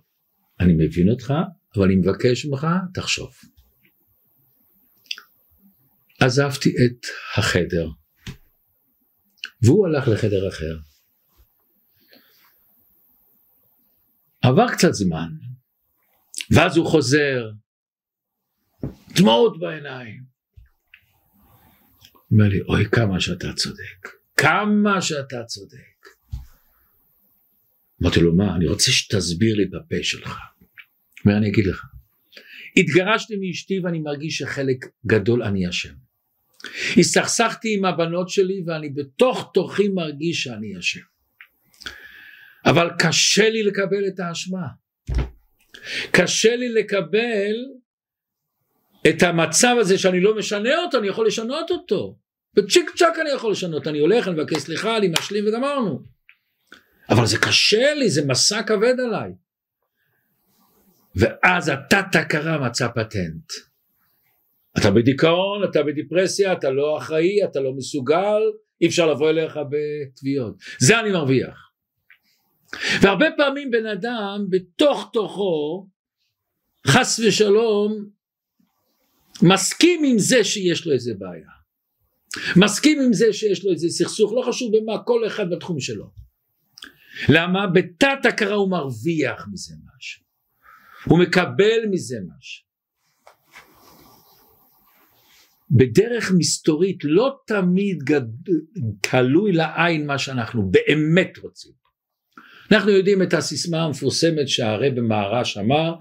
[0.60, 1.34] אני מבין אותך,
[1.76, 3.32] אבל אני מבקש ממך, תחשוב.
[6.20, 7.06] עזבתי את
[7.38, 7.88] החדר,
[9.64, 10.78] והוא הלך לחדר אחר.
[14.42, 15.30] עבר קצת זמן,
[16.56, 17.50] ואז הוא חוזר,
[19.16, 20.33] דמעות בעיניים.
[22.34, 25.78] אומר לי, אוי כמה שאתה צודק, כמה שאתה צודק.
[28.02, 30.38] אמרתי לו, מה, אני רוצה שתסביר לי בפה שלך.
[31.26, 31.86] אומר, אני אגיד לך.
[32.78, 35.94] התגרשתי מאשתי ואני מרגיש שחלק גדול אני אשם.
[36.98, 41.00] הסתכסכתי עם הבנות שלי ואני בתוך תוכי מרגיש שאני אשם.
[42.66, 44.68] אבל קשה לי לקבל את האשמה.
[46.12, 47.56] קשה לי לקבל
[49.10, 52.23] את המצב הזה שאני לא משנה אותו, אני יכול לשנות אותו.
[52.54, 56.04] בצ'יק צ'אק אני יכול לשנות, אני הולך, אני מבקש סליחה, אני משלים וגמרנו.
[57.10, 59.32] אבל זה קשה לי, זה מסע כבד עליי.
[61.16, 63.52] ואז התת הכרה מצא פטנט.
[64.78, 68.42] אתה בדיכאון, אתה בדיפרסיה, אתה לא אחראי, אתה לא מסוגל,
[68.82, 70.56] אי אפשר לבוא אליך בתביעות.
[70.80, 71.72] זה אני מרוויח.
[73.02, 75.88] והרבה פעמים בן אדם בתוך תוכו,
[76.88, 78.06] חס ושלום,
[79.42, 81.63] מסכים עם זה שיש לו איזה בעיה.
[82.56, 86.06] מסכים עם זה שיש לו איזה סכסוך, לא חשוב במה, כל אחד בתחום שלו.
[87.30, 87.68] למה?
[87.68, 90.24] בתת הכרה הוא מרוויח מזה משהו.
[91.06, 92.64] הוא מקבל מזה משהו.
[95.72, 98.22] בדרך מסתורית לא תמיד גד...
[99.02, 101.72] תלוי לעין מה שאנחנו באמת רוצים.
[102.72, 105.94] אנחנו יודעים את הסיסמה המפורסמת שהרב במהר"ש אמר,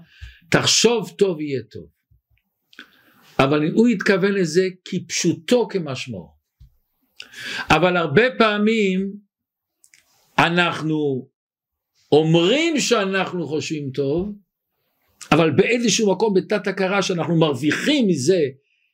[0.49, 1.87] תחשוב טוב יהיה טוב.
[3.39, 6.33] אבל הוא התכוון לזה כפשוטו כמשמעו.
[7.69, 9.13] אבל הרבה פעמים
[10.37, 11.27] אנחנו
[12.11, 14.35] אומרים שאנחנו חושבים טוב,
[15.31, 18.39] אבל באיזשהו מקום בתת הכרה שאנחנו מרוויחים מזה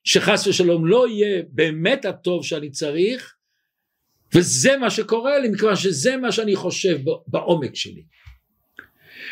[0.03, 3.35] שחס ושלום לא יהיה באמת הטוב שאני צריך,
[4.35, 8.03] וזה מה שקורה לי, מכיוון שזה מה שאני חושב בעומק שלי.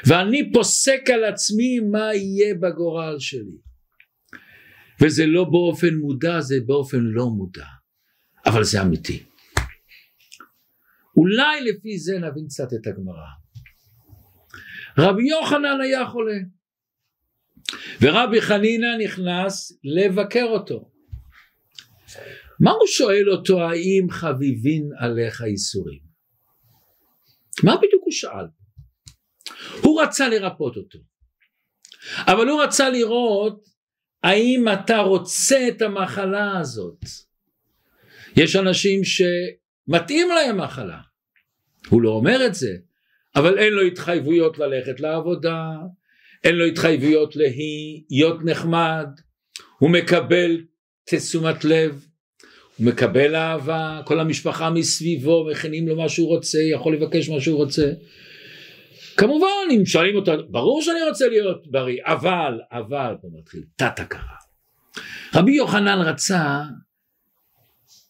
[0.06, 3.67] ואני פוסק על עצמי מה יהיה בגורל שלי.
[5.02, 7.66] וזה לא באופן מודע, זה באופן לא מודע.
[8.46, 9.24] אבל זה אמיתי.
[11.18, 13.28] אולי לפי זה נבין קצת את הגמרא.
[14.98, 16.38] רבי יוחנן היה חולה.
[18.02, 20.92] ורבי חנינא נכנס לבקר אותו.
[22.60, 26.00] מה הוא שואל אותו האם חביבין עליך איסורים?
[27.64, 28.46] מה בדיוק הוא שאל?
[29.82, 31.00] הוא רצה לרפות אותו.
[32.28, 33.64] אבל הוא רצה לראות
[34.28, 37.06] האם אתה רוצה את המחלה הזאת.
[38.36, 41.00] יש אנשים שמתאים להם מחלה.
[41.90, 42.76] הוא לא אומר את זה,
[43.36, 45.72] אבל אין לו התחייבויות ללכת לעבודה,
[46.44, 49.08] אין לו התחייבויות להיות נחמד,
[49.80, 50.62] הוא מקבל
[51.10, 52.06] תשומת לב,
[52.78, 57.58] הוא מקבל אהבה, כל המשפחה מסביבו מכינים לו מה שהוא רוצה, יכול לבקש מה שהוא
[57.58, 57.92] רוצה.
[59.18, 64.36] כמובן אם שואלים אותו, ברור שאני רוצה להיות בריא, אבל, אבל, פה מתחיל תת הכרה.
[65.36, 66.62] רבי יוחנן רצה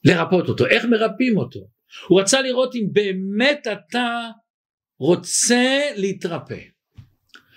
[0.03, 1.59] לרפות אותו, איך מרפאים אותו?
[2.07, 4.29] הוא רצה לראות אם באמת אתה
[4.99, 6.59] רוצה להתרפא.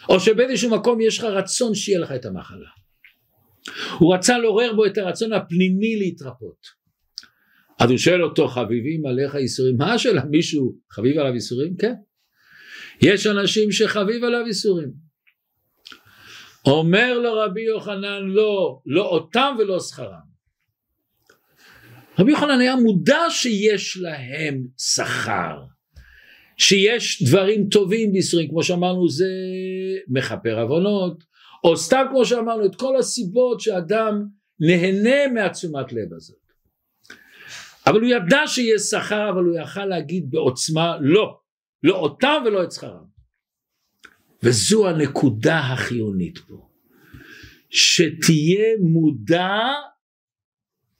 [0.09, 2.69] או שבאיזשהו מקום יש לך רצון שיהיה לך את המחלה.
[3.99, 6.81] הוא רצה לעורר בו את הרצון הפנימי להתרפות.
[7.81, 11.93] אז הוא שואל אותו חביבים עליך ייסורים מה השאלה מישהו חביב עליו ייסורים כן
[13.03, 14.93] יש אנשים שחביב עליו ייסורים
[16.67, 20.31] אומר לו רבי יוחנן לא לא אותם ולא שכרם
[22.19, 25.57] רבי יוחנן היה מודע שיש להם שכר
[26.61, 29.29] שיש דברים טובים בישראל, כמו שאמרנו זה
[30.09, 31.25] מכפר עוונות,
[31.65, 34.25] או סתם כמו שאמרנו את כל הסיבות שאדם
[34.61, 36.37] נהנה מהתשומת לב הזאת.
[37.87, 41.40] אבל הוא ידע שיש שכר, אבל הוא יכל להגיד בעוצמה לא,
[41.83, 43.05] לא אותם ולא את שכרם.
[44.43, 46.69] וזו הנקודה החיונית פה,
[47.71, 49.59] שתהיה מודע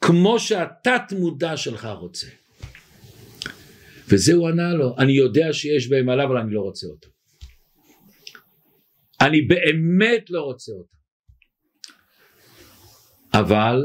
[0.01, 2.27] כמו שהתת מודע שלך רוצה.
[4.09, 7.09] וזה הוא ענה לו, אני יודע שיש בהם עליו אבל אני לא רוצה אותם.
[9.21, 11.01] אני באמת לא רוצה אותם.
[13.35, 13.83] אבל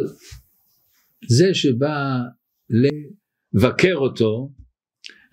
[1.28, 2.20] זה שבא
[2.70, 4.52] לבקר אותו,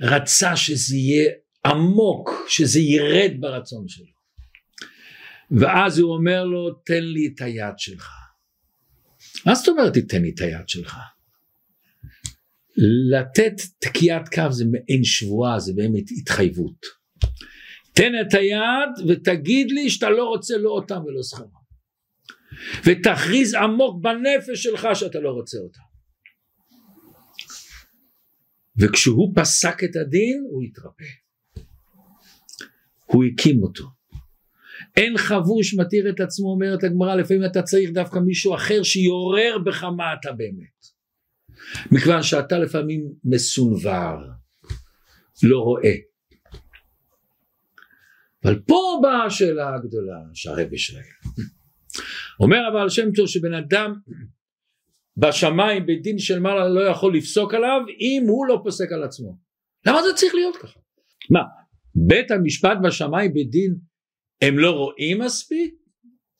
[0.00, 1.30] רצה שזה יהיה
[1.66, 4.06] עמוק, שזה ירד ברצון שלו.
[5.50, 8.10] ואז הוא אומר לו, תן לי את היד שלך.
[9.46, 10.96] מה זאת אומרת תיתן לי את היד שלך?
[13.10, 16.86] לתת תקיעת כף זה מעין שבועה, זה באמת התחייבות.
[17.92, 21.62] תן את היד ותגיד לי שאתה לא רוצה לא אותם ולא שכרם.
[22.84, 25.80] ותכריז עמוק בנפש שלך שאתה לא רוצה אותם.
[28.80, 31.04] וכשהוא פסק את הדין הוא התרפא.
[33.12, 33.84] הוא הקים אותו.
[34.96, 39.84] אין חבוש מתיר את עצמו אומרת הגמרא לפעמים אתה צריך דווקא מישהו אחר שיעורר בך
[39.84, 40.86] מה אתה באמת.
[41.92, 44.16] מכיוון שאתה לפעמים מסונבר,
[45.42, 45.94] לא רואה.
[48.44, 51.02] אבל פה באה השאלה הגדולה שהרבי שואל.
[52.40, 53.94] אומר הבעל שם טוב שבן אדם
[55.16, 59.36] בשמיים בית דין של מעלה לא יכול לפסוק עליו אם הוא לא פוסק על עצמו.
[59.86, 60.80] למה זה צריך להיות ככה?
[61.30, 61.40] מה,
[61.94, 63.74] בית המשפט בשמיים בית דין
[64.42, 65.74] הם לא רואים מספיק?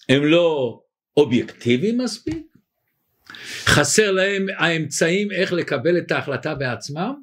[0.09, 0.81] הם לא
[1.17, 2.47] אובייקטיביים מספיק?
[3.65, 7.15] חסר להם האמצעים איך לקבל את ההחלטה בעצמם?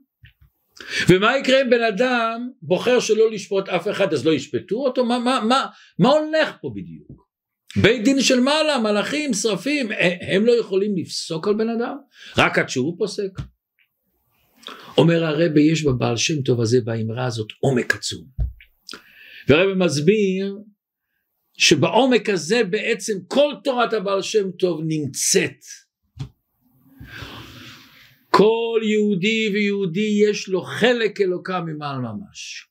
[1.09, 5.05] ומה יקרה אם בן אדם בוחר שלא לשפוט אף אחד אז לא ישפטו אותו?
[5.05, 5.65] מה, מה, מה,
[5.99, 7.29] מה הולך פה בדיוק?
[7.81, 9.89] בית דין של מעלה, מלאכים, שרפים,
[10.21, 11.95] הם לא יכולים לפסוק על בן אדם?
[12.37, 13.31] רק עד שהוא פוסק?
[14.99, 18.25] אומר הרבי יש בבעל שם טוב הזה באמרה הזאת עומק עצום.
[19.47, 20.57] והרבי מסביר
[21.57, 25.59] שבעומק הזה בעצם כל תורת הבעל שם טוב נמצאת.
[28.29, 32.67] כל יהודי ויהודי יש לו חלק אלוקה ממעל ממש.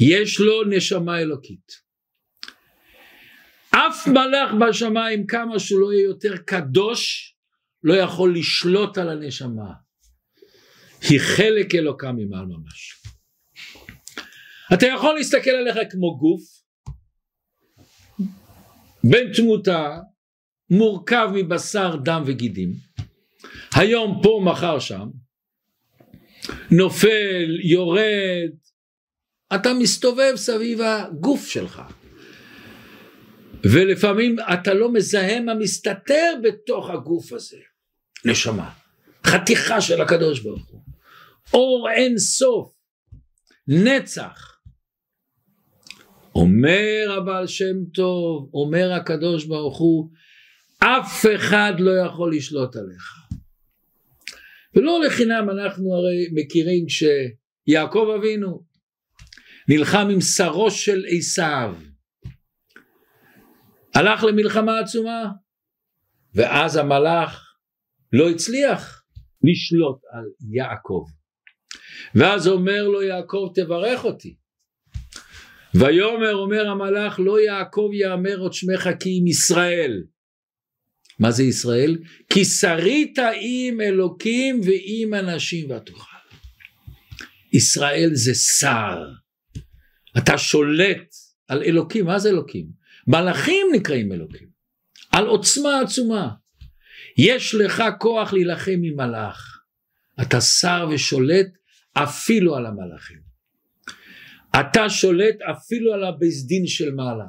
[0.00, 1.72] יש לו נשמה אלוקית.
[3.70, 7.34] אף מלאך בשמיים כמה שהוא לא יהיה יותר קדוש
[7.82, 9.87] לא יכול לשלוט על הנשמה.
[11.00, 13.02] היא חלק אלוקה ממעל ממש.
[14.74, 16.42] אתה יכול להסתכל עליך כמו גוף
[19.04, 19.98] בן תמותה
[20.70, 22.72] מורכב מבשר דם וגידים.
[23.74, 25.08] היום פה מחר שם.
[26.70, 28.50] נופל יורד
[29.54, 31.82] אתה מסתובב סביב הגוף שלך.
[33.62, 37.56] ולפעמים אתה לא מזהה מה מסתתר בתוך הגוף הזה.
[38.24, 38.70] נשמה
[39.26, 40.80] חתיכה של הקדוש ברוך הוא
[41.54, 42.78] אור אין סוף.
[43.68, 44.58] נצח.
[46.34, 50.10] אומר הבעל שם טוב אומר הקדוש ברוך הוא
[50.78, 53.12] אף אחד לא יכול לשלוט עליך.
[54.74, 58.64] ולא לחינם אנחנו הרי מכירים שיעקב אבינו
[59.68, 61.74] נלחם עם שרו של עשיו.
[63.94, 65.24] הלך למלחמה עצומה
[66.34, 67.56] ואז המלאך
[68.12, 69.04] לא הצליח
[69.42, 71.04] לשלוט על יעקב
[72.14, 74.34] ואז אומר לו יעקב תברך אותי
[75.74, 80.02] ויאמר אומר המלאך לא יעקב יאמר עוד שמך כי אם ישראל
[81.18, 81.98] מה זה ישראל?
[82.32, 86.18] כי שרית עם אלוקים ועם אנשים ותוכל
[87.52, 88.98] ישראל זה שר
[90.18, 91.14] אתה שולט
[91.48, 92.66] על אלוקים מה זה אלוקים?
[93.06, 94.48] מלאכים נקראים אלוקים,
[95.12, 96.28] על עוצמה עצומה.
[97.18, 99.60] יש לך כוח להילחם עם מלאך.
[100.22, 101.46] אתה שר ושולט
[101.94, 103.18] אפילו על המלאכים.
[104.60, 107.26] אתה שולט אפילו על הבייס דין של מעלה.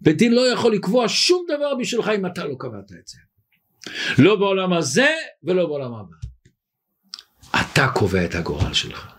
[0.00, 3.18] בית דין לא יכול לקבוע שום דבר בשבילך אם אתה לא קבעת את זה.
[4.18, 5.08] לא בעולם הזה
[5.42, 6.16] ולא בעולם הבא.
[7.60, 9.14] אתה קובע את הגורל שלך.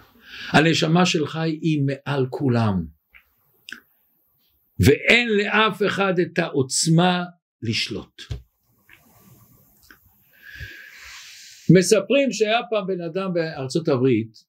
[0.52, 2.86] הנשמה שלך היא מעל כולם.
[4.80, 7.24] ואין לאף אחד את העוצמה
[7.62, 8.22] לשלוט.
[11.70, 14.45] מספרים שהיה פעם בן אדם בארצות הברית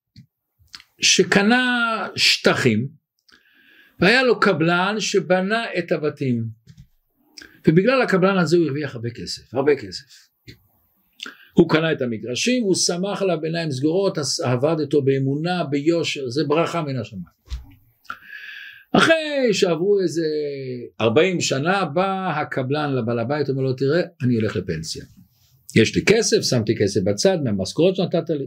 [1.01, 2.89] שקנה שטחים
[4.01, 6.45] והיה לו קבלן שבנה את הבתים
[7.69, 10.27] ובגלל הקבלן הזה הוא הרוויח הרבה כסף, הרבה כסף.
[11.53, 16.83] הוא קנה את המגרשים, הוא שמח עליו בעיניים סגורות, עבד איתו באמונה, ביושר, זה ברכה
[16.83, 17.37] מן השמיים.
[18.93, 20.27] אחרי שעברו איזה
[21.01, 25.05] 40 שנה בא הקבלן לבעל הבית אומר לו תראה אני הולך לפנסיה
[25.77, 28.47] יש לי כסף שמתי כסף בצד מהמשכורת שנתת לי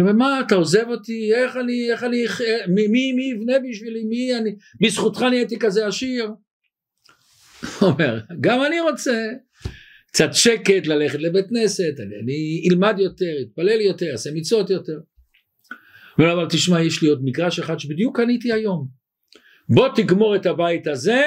[0.00, 1.34] אומר מה אתה עוזב אותי?
[1.34, 2.24] איך אני איך אני
[2.68, 4.04] מי מי, מי יבנה בשבילי?
[4.04, 4.50] מי אני?
[4.80, 6.30] בזכותך נהייתי כזה עשיר.
[7.82, 9.28] אומר גם אני רוצה
[10.06, 14.98] קצת שקט ללכת לבית כנסת אני, אני אלמד יותר אתפלל יותר אעשה מצוות יותר.
[16.18, 18.88] אבל תשמע יש לי עוד מגרש אחד שבדיוק קניתי היום.
[19.68, 21.22] בוא תגמור את הבית הזה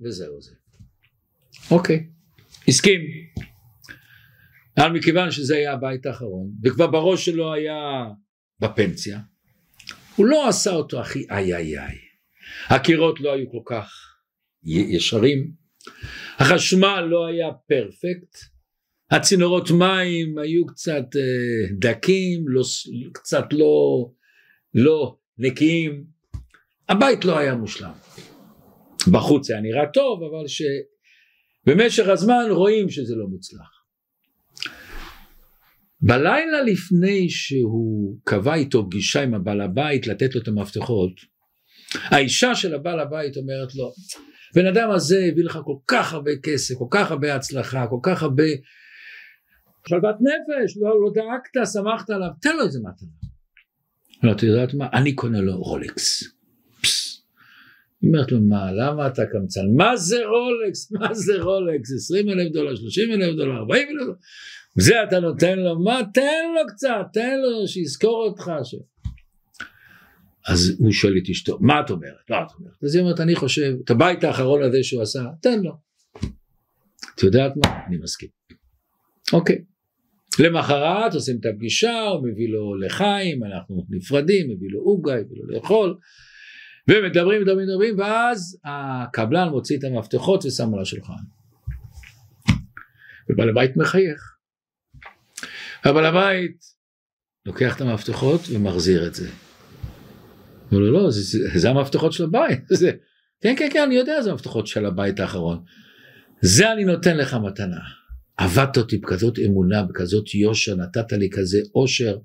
[0.00, 0.52] וזהו זה.
[1.70, 2.06] אוקיי,
[2.68, 3.00] הסכים.
[4.78, 8.04] אבל מכיוון שזה היה הבית האחרון וכבר בראש שלו היה
[8.60, 9.20] בפנסיה
[10.16, 11.98] הוא לא עשה אותו הכי איי איי איי
[12.68, 13.90] הקירות לא היו כל כך
[14.64, 15.50] ישרים
[16.38, 18.36] החשמל לא היה פרפקט
[19.10, 22.62] הצינורות מים היו קצת אה, דקים לא,
[23.12, 24.10] קצת לא,
[24.74, 26.16] לא נקיים
[26.88, 27.92] הבית לא היה מושלם.
[29.12, 30.44] בחוץ היה נראה טוב, אבל
[31.66, 33.75] שבמשך הזמן רואים שזה לא מוצלח.
[36.00, 41.12] בלילה לפני שהוא קבע איתו פגישה עם הבעל הבית לתת לו את המפתחות,
[41.94, 43.92] האישה של הבעל הבית אומרת לו,
[44.54, 48.22] בן אדם הזה הביא לך כל כך הרבה כסף, כל כך הרבה הצלחה, כל כך
[48.22, 48.44] הרבה
[49.88, 53.08] שלוות נפש, לא, לא דאגת, שמחת עליו, תן לו איזה מתנה.
[54.22, 54.88] לא, את יודעת מה?
[54.92, 56.36] אני קונה לו רולקס.
[58.02, 62.52] היא אומרת לו מה למה אתה קמצן מה זה רולקס מה זה רולקס 20 אלף
[62.52, 64.14] דולר 30 אלף דולר 40 אלף דולר
[64.78, 68.50] זה אתה נותן לו, מה תן לו קצת, תן לו שיזכור אותך.
[68.64, 68.74] ש...
[70.48, 72.30] אז הוא שואל את אשתו, מה את אומרת?
[72.30, 72.74] מה את אומרת?
[72.84, 75.72] אז היא אומרת, אני חושב, את הבית האחרון הזה שהוא עשה, תן לו.
[77.14, 77.86] את יודעת מה?
[77.86, 78.28] אני מסכים.
[79.32, 79.64] אוקיי.
[80.38, 85.46] למחרת עושים את הפגישה, הוא מביא לו לחיים, אנחנו נפרדים, מביא לו עוגה, מביא לו
[85.46, 85.98] לאכול,
[86.90, 91.12] ומדברים, מדברים, מדברים, ואז הקבלן מוציא את המפתחות ושם על השולחן.
[93.30, 94.35] ובעל הבית מחייך.
[95.84, 96.64] הבעל הבית
[97.46, 99.28] לוקח את המפתחות ומחזיר את זה.
[100.72, 102.60] אומר לו לא, זה, זה, זה המפתחות של הבית.
[102.80, 102.90] זה,
[103.40, 105.64] כן כן כן אני יודע זה המפתחות של הבית האחרון.
[106.40, 107.80] זה אני נותן לך מתנה.
[108.36, 112.18] עבדת אותי בכזאת אמונה, בכזאת יושר, נתת לי כזה עושר,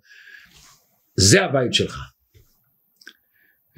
[1.15, 1.99] זה הבית שלך.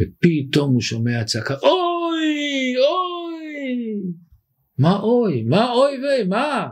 [0.02, 3.96] ופתאום הוא שומע צעקה, אוי, אוי,
[4.78, 6.68] מה אוי, מה אוי ויי, מה?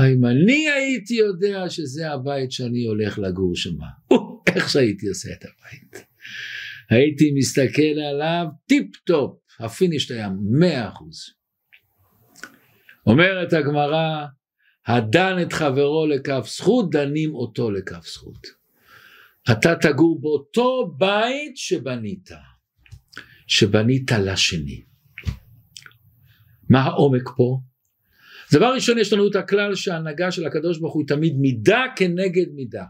[0.00, 3.76] אם אני הייתי יודע שזה הבית שאני הולך לגור שם,
[4.54, 6.06] איך שהייתי עושה את הבית.
[6.90, 11.16] הייתי מסתכל עליו טיפ טופ, ה finish היה מאה אחוז.
[13.06, 14.26] אומרת הגמרא,
[14.86, 18.46] הדן את חברו לכף זכות, דנים אותו לכף זכות.
[19.52, 22.30] אתה תגור באותו בית שבנית,
[23.46, 24.82] שבנית לשני.
[26.68, 27.60] מה העומק פה?
[28.52, 32.84] דבר ראשון יש לנו את הכלל שההנהגה של הקדוש ברוך הוא תמיד מידה כנגד מידה.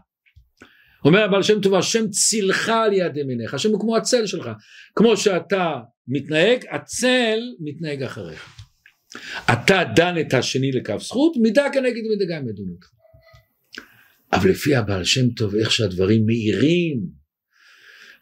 [1.05, 4.49] אומר הבעל שם טוב השם צילך על יד ימיניך, השם הוא כמו הצל שלך,
[4.95, 8.55] כמו שאתה מתנהג, הצל מתנהג אחריך.
[9.53, 12.87] אתה דן את השני לכף זכות, מידה כנגד מידה גם ידונו אותך.
[14.33, 16.99] אבל לפי הבעל שם טוב איך שהדברים מאירים,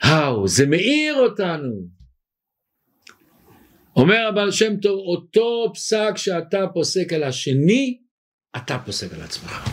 [0.01, 2.00] האו זה מאיר אותנו.
[3.95, 7.97] אומר הבעל שם טוב אותו פסק שאתה פוסק על השני,
[8.57, 9.69] אתה פוסק על עצמך.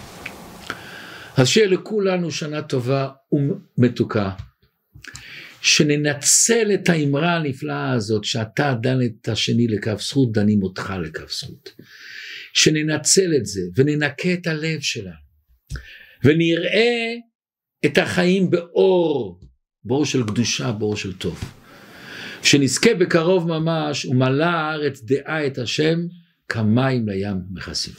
[1.36, 4.30] אז שיהיה לכולנו שנה טובה ומתוקה.
[5.62, 11.72] שננצל את האמרה הנפלאה הזאת שאתה דן את השני לכף זכות, דנים אותך לכף זכות.
[12.54, 15.28] שננצל את זה וננקה את הלב שלנו
[16.24, 17.14] ונראה
[17.86, 19.40] את החיים באור,
[19.84, 21.57] באור של קדושה, באור של טוב.
[22.42, 25.98] שנזכה בקרוב ממש ומלא הארץ דעה את השם
[26.48, 27.94] כמים לים מכסים.